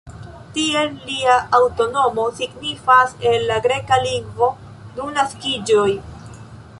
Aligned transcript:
Tiel 0.53 0.87
lia 1.09 1.35
antaŭnomo 1.57 2.25
signifas 2.39 3.13
en 3.33 3.45
la 3.51 3.59
greka 3.67 4.03
lingvo 4.07 4.49
"du 4.97 5.11
naskiĝoj". 5.19 5.89